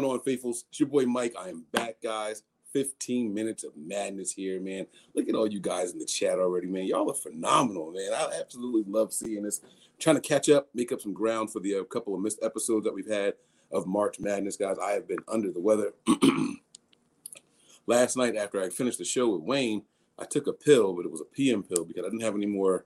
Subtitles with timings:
[0.00, 0.64] going on, faithfuls?
[0.68, 1.34] It's your boy Mike.
[1.36, 2.44] I am back, guys.
[2.72, 4.86] 15 minutes of madness here, man.
[5.14, 6.84] Look at all you guys in the chat already, man.
[6.84, 8.12] Y'all are phenomenal, man.
[8.14, 9.60] I absolutely love seeing this.
[9.98, 12.84] trying to catch up, make up some ground for the uh, couple of missed episodes
[12.84, 13.34] that we've had
[13.72, 14.76] of March Madness, guys.
[14.80, 15.94] I have been under the weather.
[17.88, 19.82] Last night, after I finished the show with Wayne,
[20.16, 22.46] I took a pill, but it was a PM pill because I didn't have any
[22.46, 22.84] more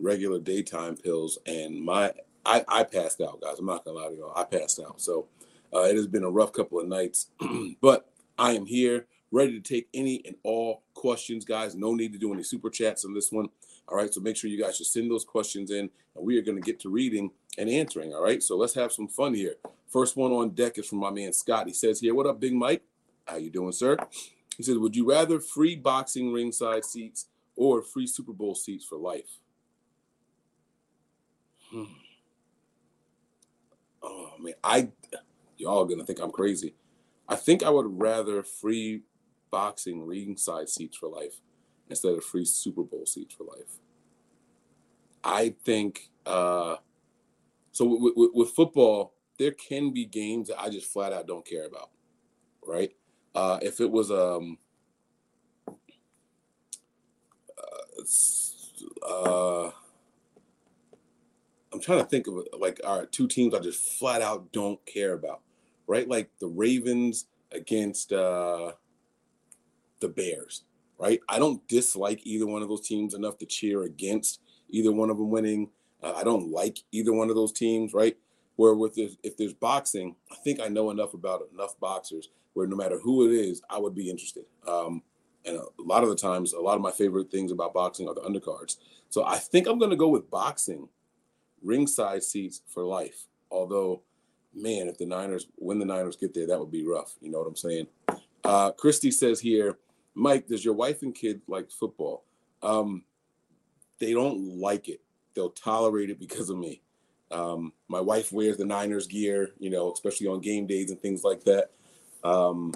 [0.00, 2.12] regular daytime pills, and my
[2.46, 3.58] I, I passed out, guys.
[3.58, 4.32] I'm not gonna lie to y'all.
[4.34, 5.00] I passed out.
[5.00, 5.26] So
[5.74, 7.30] uh, it has been a rough couple of nights,
[7.80, 11.74] but I am here, ready to take any and all questions, guys.
[11.74, 13.48] No need to do any super chats on this one.
[13.88, 16.42] All right, so make sure you guys just send those questions in, and we are
[16.42, 18.14] going to get to reading and answering.
[18.14, 19.56] All right, so let's have some fun here.
[19.88, 21.66] First one on deck is from my man Scott.
[21.66, 22.82] He says here, "What up, Big Mike?
[23.26, 23.96] How you doing, sir?"
[24.56, 28.96] He says, "Would you rather free boxing ringside seats or free Super Bowl seats for
[28.96, 29.38] life?"
[31.70, 31.84] Hmm.
[34.02, 34.88] Oh man, I
[35.56, 36.74] y'all gonna think I'm crazy.
[37.28, 39.02] I think I would rather free
[39.50, 41.40] boxing ringside seats for life
[41.88, 43.78] instead of free Super Bowl seats for life.
[45.22, 46.76] I think uh,
[47.72, 47.84] so.
[47.86, 51.66] With, with, with, football, there can be games that I just flat out don't care
[51.66, 51.90] about.
[52.66, 52.92] Right?
[53.34, 54.58] Uh, if it was um,
[59.02, 59.70] uh, uh
[61.84, 65.40] trying to think of like right, two teams I just flat out don't care about
[65.86, 66.08] right?
[66.08, 68.72] Like the Ravens against uh,
[70.00, 70.64] the Bears,
[70.98, 71.20] right?
[71.28, 74.40] I don't dislike either one of those teams enough to cheer against
[74.70, 75.70] either one of them winning.
[76.02, 78.16] Uh, I don't like either one of those teams, right?
[78.56, 82.66] Where with this, if there's boxing, I think I know enough about enough boxers where
[82.66, 84.44] no matter who it is, I would be interested.
[84.66, 85.02] Um,
[85.44, 88.14] and a lot of the times, a lot of my favorite things about boxing are
[88.14, 88.76] the undercards.
[89.10, 90.88] So I think I'm going to go with boxing
[91.64, 93.26] ringside seats for life.
[93.50, 94.02] Although
[94.54, 97.14] man, if the Niners, when the Niners get there, that would be rough.
[97.20, 97.86] You know what I'm saying?
[98.44, 99.78] Uh, Christy says here,
[100.14, 102.24] Mike, does your wife and kid like football?
[102.62, 103.04] Um,
[103.98, 105.00] they don't like it.
[105.34, 106.82] They'll tolerate it because of me.
[107.30, 111.24] Um, my wife wears the Niners gear, you know, especially on game days and things
[111.24, 111.70] like that.
[112.22, 112.72] Um,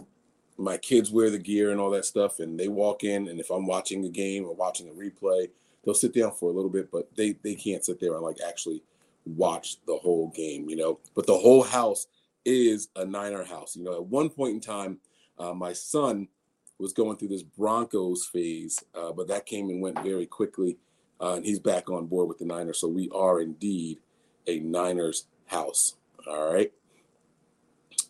[0.56, 3.50] my kids wear the gear and all that stuff, and they walk in, and if
[3.50, 5.50] I'm watching a game or watching a replay,
[5.84, 8.38] they'll sit down for a little bit, but they they can't sit there and like
[8.46, 8.82] actually
[9.26, 10.98] watch the whole game, you know.
[11.14, 12.06] But the whole house
[12.44, 13.76] is a Niner house.
[13.76, 14.98] You know, at one point in time,
[15.38, 16.28] uh, my son
[16.78, 20.78] was going through this Broncos phase, uh, but that came and went very quickly,
[21.20, 22.78] uh, and he's back on board with the Niners.
[22.78, 23.98] So we are indeed
[24.46, 25.94] a Niners house.
[26.26, 26.72] All right.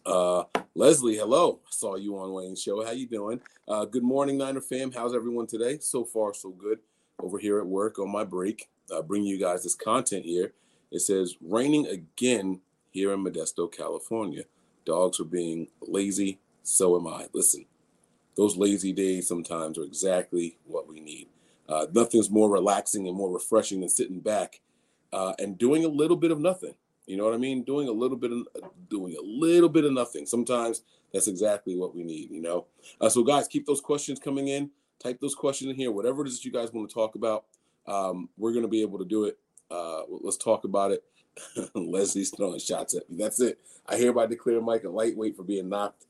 [0.05, 1.61] Uh, Leslie, hello.
[1.67, 2.85] I saw you on Wayne's show.
[2.85, 3.41] How you doing?
[3.67, 4.93] Uh, good morning, Niner fam.
[4.93, 5.79] How's everyone today?
[5.81, 6.79] So far, so good.
[7.21, 10.53] Over here at work on my break, uh, bringing you guys this content here.
[10.91, 14.45] It says, raining again here in Modesto, California.
[14.85, 16.39] Dogs are being lazy.
[16.63, 17.27] So am I.
[17.33, 17.67] Listen,
[18.37, 21.29] those lazy days sometimes are exactly what we need.
[21.69, 24.61] Uh, nothing's more relaxing and more refreshing than sitting back
[25.13, 26.75] uh, and doing a little bit of nothing.
[27.07, 27.65] You know what I mean?
[27.65, 28.47] Doing a little bit of
[28.89, 30.27] doing a little bit of nothing.
[30.27, 32.31] Sometimes that's exactly what we need.
[32.31, 32.67] You know.
[33.01, 34.71] Uh, so guys, keep those questions coming in.
[35.03, 35.91] Type those questions in here.
[35.91, 37.45] Whatever it is that you guys want to talk about,
[37.87, 39.39] um, we're going to be able to do it
[39.71, 41.05] uh, let's talk about it.
[41.75, 43.17] Leslie's throwing shots at me.
[43.17, 43.59] That's it.
[43.87, 46.07] I hereby declare Mike a lightweight for being knocked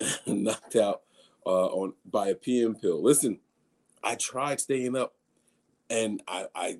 [0.26, 1.02] knocked out
[1.46, 3.02] uh, on by a PM pill.
[3.02, 3.40] Listen,
[4.02, 5.14] I tried staying up,
[5.90, 6.78] and I I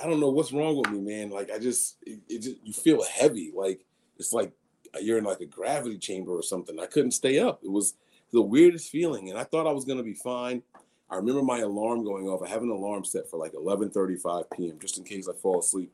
[0.00, 1.30] I don't know what's wrong with me, man.
[1.30, 3.52] Like I just it, it just you feel heavy.
[3.54, 3.84] Like
[4.16, 4.52] it's like
[5.00, 6.78] you're in like a gravity chamber or something.
[6.78, 7.60] I couldn't stay up.
[7.64, 7.94] It was
[8.32, 10.62] the weirdest feeling, and I thought I was gonna be fine.
[11.14, 12.42] I remember my alarm going off.
[12.42, 14.78] I have an alarm set for like 11:35 p.m.
[14.80, 15.92] just in case I fall asleep,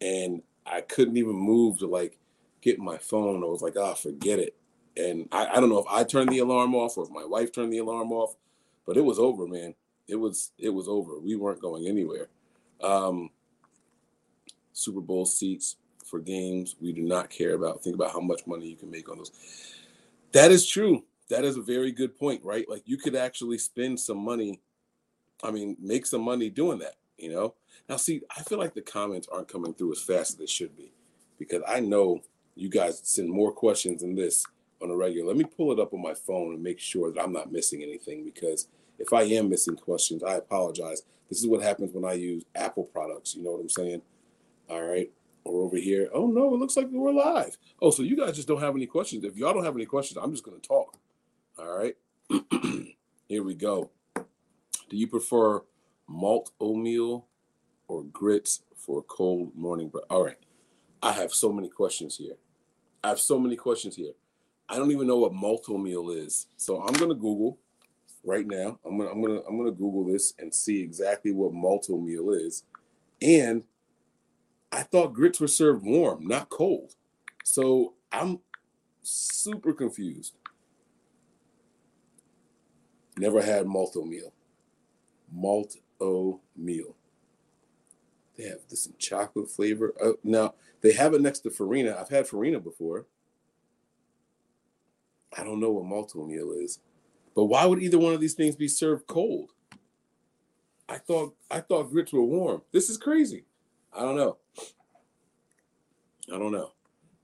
[0.00, 2.18] and I couldn't even move to like
[2.60, 3.44] get my phone.
[3.44, 4.56] I was like, ah, oh, forget it.
[4.96, 7.52] And I, I don't know if I turned the alarm off or if my wife
[7.52, 8.34] turned the alarm off,
[8.84, 9.76] but it was over, man.
[10.08, 11.20] It was it was over.
[11.20, 12.28] We weren't going anywhere.
[12.82, 13.30] Um,
[14.72, 17.84] Super Bowl seats for games we do not care about.
[17.84, 19.30] Think about how much money you can make on those.
[20.32, 22.68] That is true that is a very good point, right?
[22.68, 24.60] Like you could actually spend some money.
[25.42, 27.54] I mean, make some money doing that, you know?
[27.88, 30.76] Now, see, I feel like the comments aren't coming through as fast as they should
[30.76, 30.92] be
[31.38, 32.22] because I know
[32.56, 34.44] you guys send more questions than this
[34.82, 35.28] on a regular.
[35.28, 37.82] Let me pull it up on my phone and make sure that I'm not missing
[37.82, 41.02] anything because if I am missing questions, I apologize.
[41.28, 43.34] This is what happens when I use Apple products.
[43.36, 44.02] You know what I'm saying?
[44.68, 45.10] All right.
[45.44, 46.08] Or over here.
[46.12, 47.56] Oh, no, it looks like we're live.
[47.80, 49.24] Oh, so you guys just don't have any questions.
[49.24, 50.98] If y'all don't have any questions, I'm just going to talk.
[51.58, 51.96] All right.
[53.28, 53.90] Here we go.
[54.14, 55.62] Do you prefer
[56.06, 57.26] Malt-O-Meal
[57.88, 60.04] or grits for a cold morning bread?
[60.08, 60.38] All right.
[61.02, 62.36] I have so many questions here.
[63.02, 64.12] I have so many questions here.
[64.68, 66.46] I don't even know what Malt-O-Meal is.
[66.56, 67.58] So I'm gonna Google
[68.24, 68.78] right now.
[68.84, 72.64] I'm gonna I'm gonna I'm gonna Google this and see exactly what Malt-O-Meal is.
[73.20, 73.64] And
[74.70, 76.94] I thought grits were served warm, not cold.
[77.44, 78.40] So I'm
[79.02, 80.34] super confused.
[83.18, 83.66] Never had.
[83.66, 83.96] Malt
[86.00, 86.94] o meal.
[88.36, 89.92] They have this chocolate flavor.
[90.02, 91.96] Uh, now they have it next to farina.
[91.98, 93.06] I've had farina before.
[95.36, 96.80] I don't know what Malt-O-Meal is,
[97.34, 99.52] but why would either one of these things be served cold?
[100.88, 102.62] I thought I thought grits were warm.
[102.72, 103.44] This is crazy.
[103.92, 104.38] I don't know.
[106.32, 106.72] I don't know.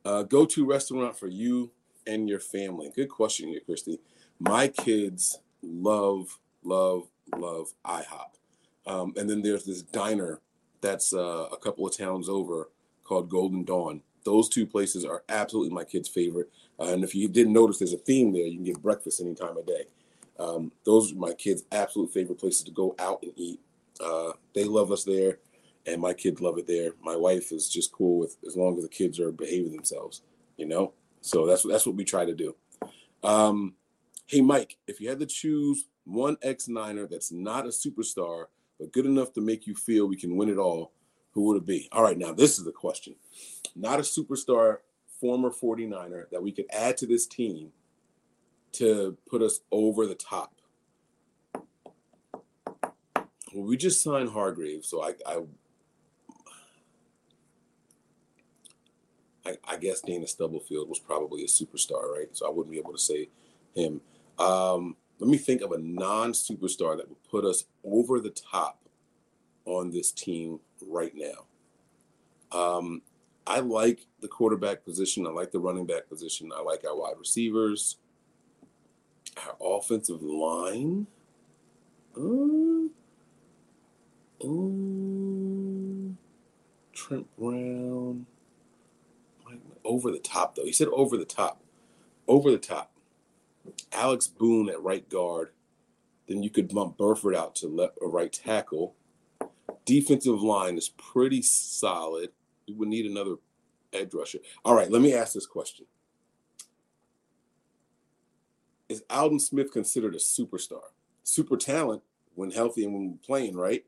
[0.04, 1.70] Uh, go to restaurant for you
[2.06, 2.90] and your family.
[2.94, 4.00] Good question here, Christy.
[4.38, 8.30] My kids love, love, love IHOP.
[8.86, 10.40] Um, and then there's this diner
[10.80, 12.68] that's uh, a couple of towns over
[13.04, 14.02] called Golden Dawn.
[14.24, 16.50] Those two places are absolutely my kids' favorite.
[16.78, 18.46] Uh, and if you didn't notice, there's a theme there.
[18.46, 19.84] You can get breakfast any time of day.
[20.38, 23.60] Um, those are my kids' absolute favorite places to go out and eat.
[24.00, 25.38] Uh, they love us there,
[25.86, 26.92] and my kids love it there.
[27.02, 30.22] My wife is just cool with as long as the kids are behaving themselves,
[30.56, 30.92] you know.
[31.20, 32.56] So that's that's what we try to do.
[33.22, 33.74] Um,
[34.26, 38.46] hey, Mike, if you had to choose one ex Niner that's not a superstar
[38.78, 40.92] but good enough to make you feel we can win it all,
[41.32, 41.88] who would it be?
[41.92, 43.14] All right, now this is the question.
[43.76, 44.78] Not a superstar,
[45.20, 47.70] former 49er that we could add to this team
[48.72, 50.54] to put us over the top.
[53.54, 55.42] Well, we just signed Hargrave, so I, I
[59.46, 62.28] I, I, guess Dana Stubblefield was probably a superstar, right?
[62.32, 63.28] So I wouldn't be able to say
[63.74, 64.00] him.
[64.38, 68.80] Um, let me think of a non-superstar that would put us over the top
[69.64, 71.46] on this team right now.
[72.52, 73.02] Um,
[73.46, 75.26] I like the quarterback position.
[75.26, 76.50] I like the running back position.
[76.54, 77.96] I like our wide receivers.
[79.36, 81.06] Our offensive line.
[82.16, 82.88] Uh,
[84.42, 84.84] uh,
[86.92, 88.26] Trent Brown.
[89.84, 90.64] Over the top, though.
[90.64, 91.60] He said over the top.
[92.26, 92.93] Over the top.
[93.94, 95.50] Alex Boone at right guard.
[96.28, 98.94] Then you could bump Burford out to left or right tackle.
[99.84, 102.30] Defensive line is pretty solid.
[102.66, 103.36] We would need another
[103.92, 104.38] edge rusher.
[104.64, 105.86] All right, let me ask this question.
[108.88, 110.82] Is Aldon Smith considered a superstar?
[111.22, 112.02] Super talent
[112.34, 113.84] when healthy and when playing, right?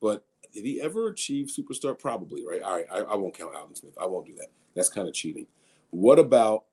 [0.00, 1.98] But did he ever achieve superstar?
[1.98, 2.62] Probably, right?
[2.62, 3.94] All right, I, I won't count Aldon Smith.
[4.00, 4.48] I won't do that.
[4.74, 5.46] That's kind of cheating.
[5.90, 6.64] What about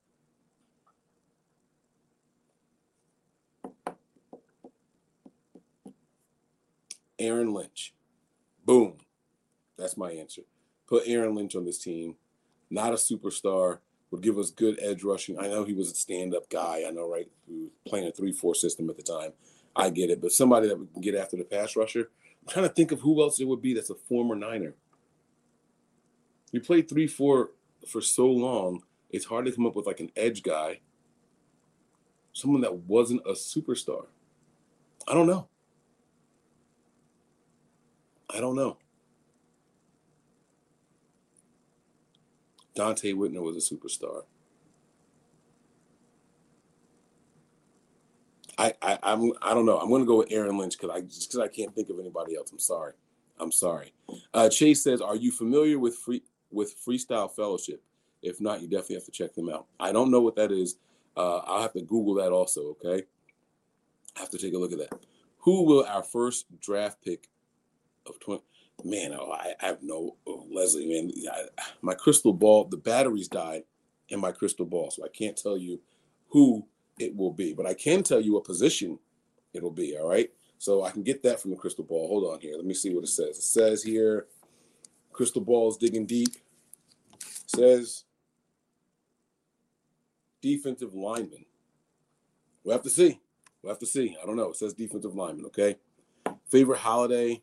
[7.23, 7.93] Aaron Lynch.
[8.65, 8.97] Boom.
[9.77, 10.43] That's my answer.
[10.87, 12.15] Put Aaron Lynch on this team.
[12.69, 13.79] Not a superstar.
[14.11, 15.39] Would give us good edge rushing.
[15.39, 16.83] I know he was a stand up guy.
[16.87, 17.27] I know, right?
[17.47, 19.31] He was playing a 3 4 system at the time.
[19.75, 20.21] I get it.
[20.21, 22.11] But somebody that can get after the pass rusher.
[22.41, 24.75] I'm trying to think of who else it would be that's a former Niner.
[26.51, 27.49] You played 3 4
[27.87, 30.79] for so long, it's hard to come up with like an edge guy,
[32.33, 34.05] someone that wasn't a superstar.
[35.07, 35.47] I don't know.
[38.33, 38.77] I don't know.
[42.75, 44.23] Donte Whitner was a superstar.
[48.57, 49.77] I, I I'm I don't know.
[49.77, 52.35] I'm gonna go with Aaron Lynch because I just because I can't think of anybody
[52.35, 52.51] else.
[52.51, 52.93] I'm sorry.
[53.39, 53.93] I'm sorry.
[54.33, 57.81] Uh, Chase says, "Are you familiar with free with Freestyle Fellowship?
[58.21, 59.65] If not, you definitely have to check them out.
[59.79, 60.77] I don't know what that is.
[61.17, 62.77] Uh, I'll have to Google that also.
[62.83, 63.03] Okay,
[64.15, 64.93] I have to take a look at that.
[65.39, 67.27] Who will our first draft pick
[68.07, 68.43] of 20
[68.83, 71.43] man oh, I, I, have no oh, leslie man I,
[71.81, 73.63] my crystal ball the batteries died
[74.09, 75.79] in my crystal ball so i can't tell you
[76.29, 76.65] who
[76.99, 78.99] it will be but i can tell you a position
[79.53, 80.31] it'll be all right?
[80.57, 82.07] So i can get that from the crystal ball.
[82.07, 82.55] Hold on here.
[82.55, 83.37] Let me see what it says.
[83.37, 84.27] It says here
[85.11, 86.35] crystal ball is digging deep.
[87.13, 88.03] It says
[90.41, 91.45] defensive lineman.
[92.63, 93.19] We'll have to see.
[93.61, 94.17] We'll have to see.
[94.21, 94.49] I don't know.
[94.49, 95.77] It says defensive lineman okay?
[96.49, 97.41] Favorite holiday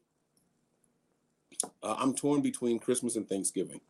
[1.83, 3.81] uh, I'm torn between Christmas and Thanksgiving.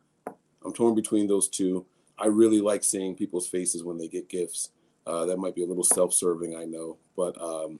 [0.63, 1.85] I'm torn between those two.
[2.17, 4.69] I really like seeing people's faces when they get gifts.
[5.07, 7.79] Uh, that might be a little self-serving, I know, but um,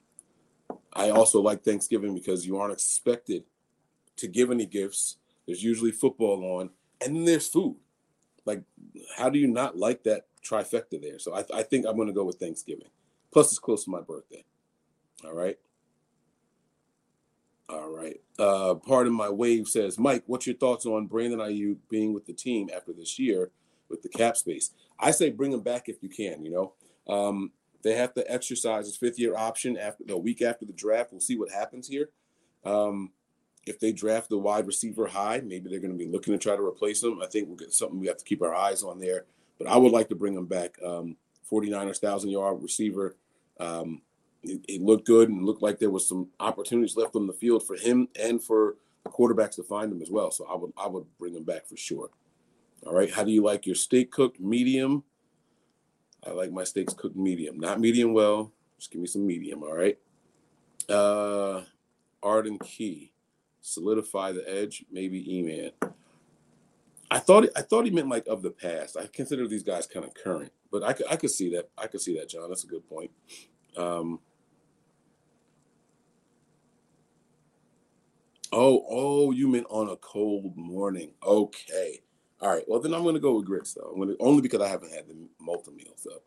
[0.94, 3.44] I also like Thanksgiving because you aren't expected
[4.18, 5.18] to give any gifts.
[5.46, 7.78] There's usually football on, and then there's food.
[8.46, 8.64] Like,
[9.18, 11.20] how do you not like that trifecta there?
[11.20, 12.90] So I, I think I'm going to go with Thanksgiving.
[13.32, 14.44] Plus, it's close to my birthday.
[15.24, 15.58] All right.
[17.72, 18.20] All right.
[18.38, 22.26] Uh, part of my wave says, Mike, what's your thoughts on Brandon Aiyuk being with
[22.26, 23.52] the team after this year
[23.90, 24.72] with the cap space?
[25.00, 26.44] I say bring him back if you can.
[26.44, 26.74] You know,
[27.14, 27.52] Um,
[27.84, 31.12] they have to exercise his fifth year option after the week after the draft.
[31.12, 32.10] We'll see what happens here.
[32.64, 33.12] Um,
[33.66, 36.56] if they draft the wide receiver high, maybe they're going to be looking to try
[36.56, 37.22] to replace him.
[37.22, 39.26] I think we'll get something we have to keep our eyes on there.
[39.58, 40.78] But I would like to bring him back.
[40.84, 41.16] Um,
[41.52, 43.16] 49ers, thousand yard receiver.
[43.60, 44.02] Um,
[44.44, 47.76] it, looked good and looked like there was some opportunities left on the field for
[47.76, 50.32] him and for the quarterbacks to find him as well.
[50.32, 52.10] So I would I would bring him back for sure.
[52.86, 53.12] All right.
[53.12, 54.40] How do you like your steak cooked?
[54.40, 55.04] Medium.
[56.26, 58.52] I like my steaks cooked medium, not medium well.
[58.78, 59.64] Just give me some medium.
[59.64, 59.98] All right.
[60.88, 61.64] Uh,
[62.22, 63.12] Arden Key,
[63.62, 64.86] solidify the edge.
[64.92, 65.72] Maybe E-Man.
[67.10, 68.98] I thought I thought he meant like of the past.
[68.98, 71.70] I consider these guys kind of current, but I could I could see that.
[71.78, 72.48] I could see that, John.
[72.50, 73.12] That's a good point.
[73.76, 74.20] Um,
[78.52, 81.12] oh, oh, you meant on a cold morning.
[81.24, 82.02] Okay.
[82.42, 82.64] All right.
[82.68, 83.90] Well, then I'm going to go with grits though.
[83.92, 85.94] I'm going to only because I haven't had the Malt-O-Meal.
[85.96, 86.22] So,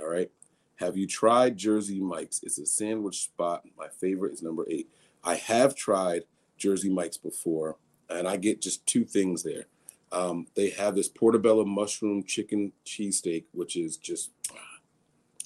[0.00, 0.30] all right.
[0.76, 2.40] Have you tried Jersey Mike's?
[2.42, 3.64] It's a sandwich spot.
[3.76, 4.88] My favorite is number eight.
[5.24, 6.22] I have tried
[6.56, 7.76] Jersey Mike's before,
[8.08, 9.64] and I get just two things there.
[10.12, 14.30] Um, they have this portobello mushroom chicken cheesesteak, which is just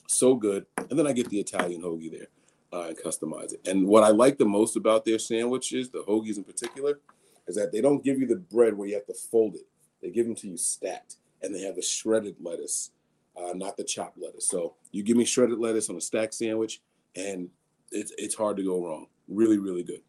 [0.07, 0.67] so good.
[0.77, 2.29] And then I get the Italian hoagie there
[2.73, 3.67] uh, and customize it.
[3.67, 7.01] And what I like the most about their sandwiches, the hoagies in particular,
[7.47, 9.67] is that they don't give you the bread where you have to fold it.
[10.01, 12.91] They give them to you stacked, and they have the shredded lettuce,
[13.37, 14.49] uh, not the chopped lettuce.
[14.49, 16.81] So you give me shredded lettuce on a stacked sandwich,
[17.15, 17.51] and
[17.91, 19.07] it's it's hard to go wrong.
[19.29, 20.01] Really, really good.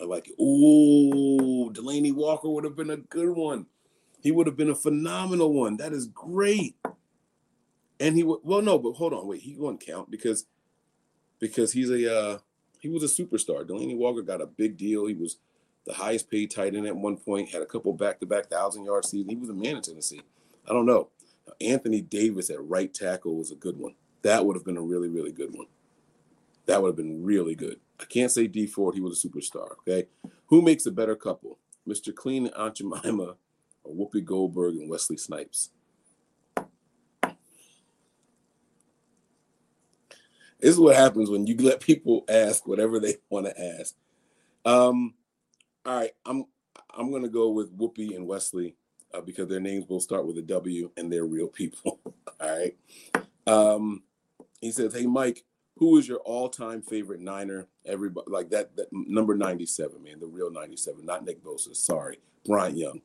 [0.00, 0.42] I like it.
[0.42, 3.66] Ooh, Delanie Walker would have been a good one.
[4.20, 5.76] He would have been a phenomenal one.
[5.76, 6.76] That is great.
[8.00, 10.46] And he would well, no, but hold on, wait, he won't count because
[11.38, 12.38] because he's a uh
[12.80, 13.64] he was a superstar.
[13.64, 15.06] Delanie Walker got a big deal.
[15.06, 15.38] He was
[15.86, 18.84] the highest paid tight end at one point, had a couple back to back thousand
[18.84, 19.30] yard seasons.
[19.30, 20.22] He was a man in Tennessee.
[20.68, 21.08] I don't know.
[21.60, 23.94] Anthony Davis at right tackle was a good one.
[24.22, 25.66] That would have been a really, really good one.
[26.66, 27.78] That would have been really good.
[28.00, 29.72] I can't say Dee Ford, he was a superstar.
[29.78, 30.08] Okay.
[30.46, 31.58] Who makes a better couple?
[31.88, 32.14] Mr.
[32.14, 33.36] Clean and Aunt Jemima
[33.84, 35.70] or Whoopi Goldberg and Wesley Snipes?
[40.60, 43.94] This is what happens when you let people ask whatever they want to ask.
[44.64, 45.14] Um,
[45.84, 46.44] all right, I'm
[46.94, 48.74] I'm gonna go with Whoopi and Wesley
[49.14, 52.00] uh, because their names both start with a W and they're real people.
[52.04, 52.76] all right.
[53.46, 54.02] Um,
[54.60, 55.44] he says, "Hey Mike,
[55.76, 57.68] who is your all-time favorite Niner?
[57.84, 61.76] Everybody like that, that number 97, man, the real 97, not Nick Bosa.
[61.76, 63.02] Sorry, Bryant Young.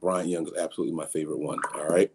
[0.00, 1.60] Bryant Young is absolutely my favorite one.
[1.74, 2.10] All right.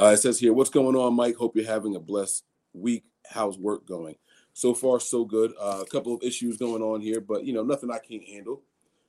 [0.00, 1.34] Uh, it says here, what's going on, Mike?
[1.34, 3.04] Hope you're having a blessed week.
[3.28, 4.16] How's work going?
[4.54, 5.52] So far, so good.
[5.60, 8.62] Uh, a couple of issues going on here, but you know, nothing I can't handle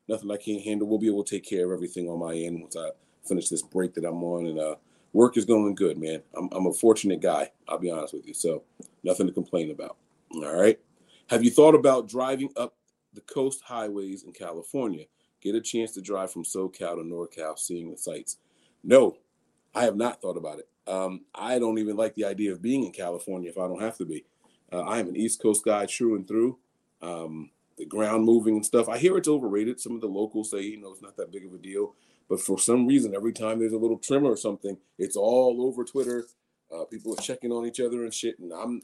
[0.10, 0.88] nothing I can't handle.
[0.88, 2.90] We'll be able to take care of everything on my end once I
[3.26, 4.48] finish this break that I'm on.
[4.48, 4.76] And uh,
[5.14, 6.22] work is going good, man.
[6.36, 7.52] I'm, I'm a fortunate guy.
[7.68, 8.34] I'll be honest with you.
[8.34, 8.64] So
[9.04, 9.98] nothing to complain about.
[10.34, 10.80] All right.
[11.30, 12.76] Have you thought about driving up
[13.14, 15.06] the coast highways in California?
[15.42, 18.38] Get a chance to drive from SoCal to NorCal, seeing the sights.
[18.84, 19.18] No,
[19.74, 20.68] I have not thought about it.
[20.90, 23.98] Um, I don't even like the idea of being in California if I don't have
[23.98, 24.26] to be.
[24.72, 26.58] Uh, I am an East Coast guy through and through.
[27.02, 28.90] Um, the ground moving and stuff.
[28.90, 29.80] I hear it's overrated.
[29.80, 31.96] Some of the locals say, you know, it's not that big of a deal.
[32.28, 35.84] But for some reason, every time there's a little tremor or something, it's all over
[35.84, 36.26] Twitter.
[36.74, 38.38] Uh, people are checking on each other and shit.
[38.38, 38.82] And I'm,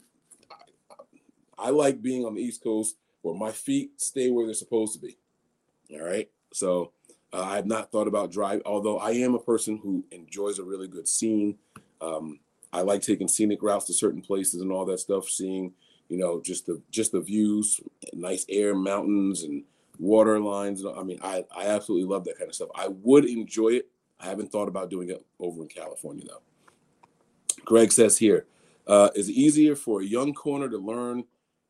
[0.50, 4.94] I, I like being on the East Coast where my feet stay where they're supposed
[4.94, 5.18] to be.
[5.92, 6.28] All right.
[6.52, 6.92] So
[7.32, 10.64] uh, I have not thought about drive, although I am a person who enjoys a
[10.64, 11.58] really good scene.
[12.00, 12.40] Um,
[12.72, 15.72] I like taking scenic routes to certain places and all that stuff, seeing
[16.08, 17.80] you know, just the just the views,
[18.12, 19.64] nice air, mountains, and
[19.98, 20.84] water lines.
[20.84, 22.68] I mean, I I absolutely love that kind of stuff.
[22.74, 23.88] I would enjoy it.
[24.20, 26.42] I haven't thought about doing it over in California though.
[27.64, 28.46] Greg says here,
[28.86, 31.24] uh, is it easier for a young corner to learn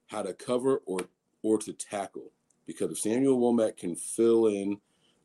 [0.07, 1.01] how to cover or
[1.43, 2.31] or to tackle?
[2.67, 4.79] Because if Samuel Womack can fill in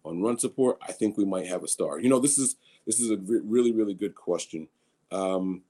[0.05, 2.00] on run support, I think we might have a star.
[2.00, 2.55] You know, this is
[2.86, 4.67] this is a really really good question.
[5.12, 5.63] Um,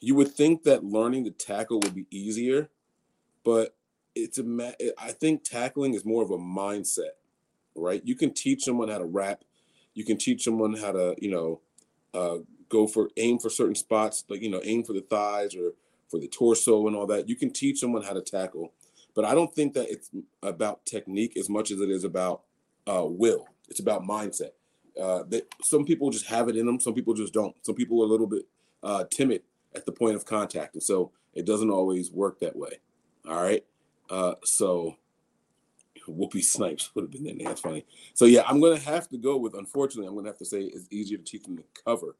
[0.00, 2.68] you would think that learning to tackle would be easier,
[3.44, 3.74] but
[4.14, 7.16] it's a I think tackling is more of a mindset,
[7.74, 8.02] right?
[8.04, 9.44] You can teach someone how to wrap,
[9.94, 11.60] you can teach someone how to, you know,
[12.14, 15.72] uh, go for aim for certain spots, like you know, aim for the thighs or
[16.08, 17.28] for the torso and all that.
[17.28, 18.72] You can teach someone how to tackle,
[19.14, 20.10] but I don't think that it's
[20.42, 22.42] about technique as much as it is about
[22.86, 23.48] uh, will.
[23.68, 24.50] It's about mindset.
[25.00, 27.54] Uh, that some people just have it in them, some people just don't.
[27.62, 28.46] Some people are a little bit
[28.86, 29.42] uh, timid
[29.74, 30.74] at the point of contact.
[30.74, 32.78] And so it doesn't always work that way.
[33.28, 33.64] All right.
[34.08, 34.96] Uh, so
[36.08, 37.48] Whoopi Snipes would have been there.
[37.48, 37.84] That's funny.
[38.14, 39.54] So yeah, I'm gonna have to go with.
[39.54, 42.16] Unfortunately, I'm gonna have to say it's easier to teach them to cover.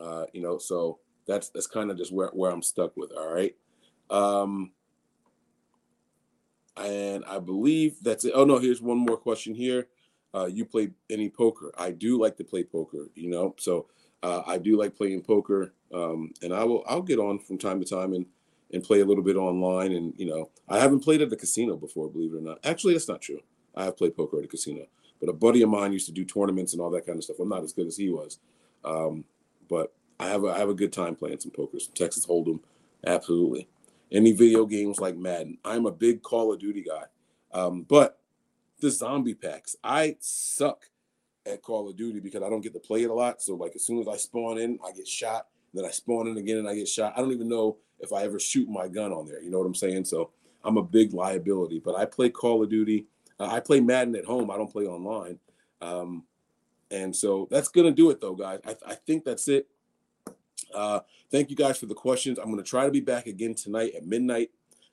[0.00, 3.12] Uh, you know, so that's that's kind of just where, where I'm stuck with.
[3.12, 3.54] All right.
[4.08, 4.72] Um,
[6.78, 8.32] and I believe that's it.
[8.34, 9.88] Oh no, here's one more question here.
[10.34, 11.72] Uh, you play any poker?
[11.76, 13.10] I do like to play poker.
[13.14, 13.86] You know, so
[14.24, 17.78] uh, I do like playing poker, um, and I will I'll get on from time
[17.80, 18.24] to time and
[18.72, 19.92] and play a little bit online.
[19.92, 22.58] And you know, I haven't played at the casino before, believe it or not.
[22.64, 23.40] Actually, that's not true.
[23.76, 24.86] I have played poker at a casino,
[25.20, 27.38] but a buddy of mine used to do tournaments and all that kind of stuff.
[27.38, 28.38] I'm not as good as he was,
[28.82, 29.24] um,
[29.68, 31.78] but I have a, I have a good time playing some poker.
[31.78, 32.60] Some Texas Hold'em,
[33.06, 33.68] absolutely.
[34.10, 35.58] Any video games like Madden.
[35.66, 37.04] I'm a big Call of Duty guy,
[37.52, 38.20] um, but
[38.80, 39.76] the zombie packs.
[39.84, 40.88] I suck
[41.46, 43.42] at Call of Duty because I don't get to play it a lot.
[43.42, 45.46] So like as soon as I spawn in, I get shot.
[45.72, 47.14] Then I spawn in again and I get shot.
[47.16, 49.42] I don't even know if I ever shoot my gun on there.
[49.42, 50.04] You know what I'm saying?
[50.04, 50.30] So
[50.62, 51.80] I'm a big liability.
[51.80, 53.06] But I play Call of Duty.
[53.38, 54.50] Uh, I play Madden at home.
[54.50, 55.38] I don't play online.
[55.80, 56.24] Um,
[56.90, 58.60] and so that's gonna do it though, guys.
[58.66, 59.66] I, I think that's it.
[60.72, 62.38] Uh, thank you guys for the questions.
[62.38, 64.50] I'm to try to be back again tonight at midnight.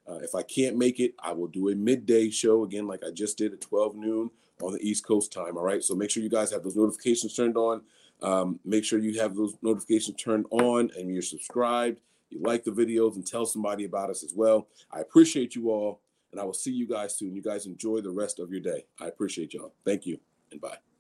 [0.08, 3.12] Uh, if I can't make it, I will do a midday show again, like I
[3.12, 4.32] just did at 12 noon
[4.62, 5.58] on the East Coast time.
[5.58, 5.84] All right.
[5.84, 7.82] So make sure you guys have those notifications turned on.
[8.22, 12.00] Um, make sure you have those notifications turned on and you're subscribed.
[12.30, 14.68] You like the videos and tell somebody about us as well.
[14.92, 16.02] I appreciate you all,
[16.32, 17.36] and I will see you guys soon.
[17.36, 18.86] You guys enjoy the rest of your day.
[19.00, 19.74] I appreciate y'all.
[19.86, 20.20] Thank you
[20.52, 20.91] and bye.